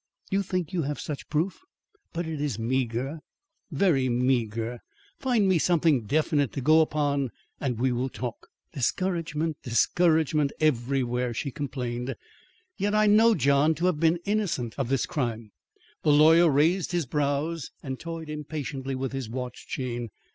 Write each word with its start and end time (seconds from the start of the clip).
You 0.31 0.41
think 0.41 0.73
you 0.73 0.81
have 0.81 0.99
such 0.99 1.29
proof, 1.29 1.59
but 2.11 2.25
it 2.25 2.41
is 2.41 2.57
meagre, 2.57 3.19
very 3.69 4.09
meagre. 4.09 4.79
Find 5.19 5.47
me 5.47 5.59
something 5.59 6.05
definite 6.05 6.51
to 6.53 6.61
go 6.61 6.81
upon 6.81 7.29
and 7.59 7.77
we 7.77 7.91
will 7.91 8.09
talk." 8.09 8.47
"Discouragement; 8.73 9.57
discouragement 9.61 10.53
everywhere," 10.59 11.35
she 11.35 11.51
complained. 11.51 12.15
"Yet 12.77 12.95
I 12.95 13.05
know 13.05 13.35
John 13.35 13.75
to 13.75 13.85
have 13.85 13.99
been 13.99 14.17
innocent 14.25 14.73
of 14.79 14.89
this 14.89 15.05
crime." 15.05 15.51
The 16.01 16.11
lawyer 16.11 16.49
raised 16.49 16.93
his 16.93 17.05
brows, 17.05 17.69
and 17.83 17.99
toyed 17.99 18.27
impatiently 18.27 18.95
with 18.95 19.11
his 19.11 19.29
watch 19.29 19.67
chain. 19.67 20.09